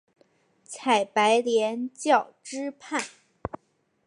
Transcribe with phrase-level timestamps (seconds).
[0.63, 3.03] 采白莲教支派。